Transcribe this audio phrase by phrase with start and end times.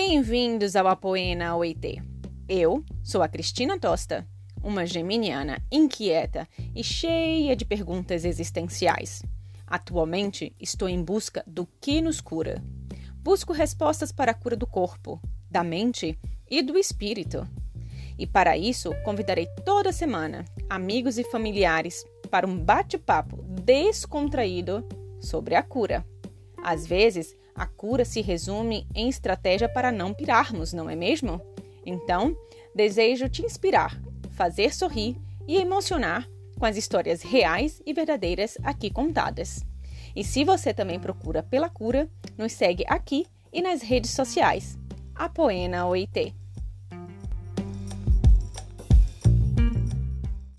[0.00, 2.00] Bem-vindos ao Apoena Oit.
[2.48, 4.24] Eu sou a Cristina Tosta,
[4.62, 9.24] uma geminiana inquieta e cheia de perguntas existenciais.
[9.66, 12.62] Atualmente estou em busca do que nos cura.
[13.16, 15.20] Busco respostas para a cura do corpo,
[15.50, 16.16] da mente
[16.48, 17.44] e do espírito.
[18.16, 24.86] E para isso, convidarei toda semana amigos e familiares para um bate-papo descontraído
[25.20, 26.06] sobre a cura.
[26.62, 31.40] Às vezes, a cura se resume em estratégia para não pirarmos, não é mesmo?
[31.84, 32.36] Então,
[32.72, 34.00] desejo te inspirar,
[34.30, 39.64] fazer sorrir e emocionar com as histórias reais e verdadeiras aqui contadas.
[40.14, 44.78] E se você também procura pela cura, nos segue aqui e nas redes sociais.
[45.14, 46.34] Apoena OIT.